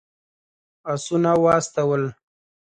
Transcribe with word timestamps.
آسونه 0.93 1.31
واستول. 1.43 2.03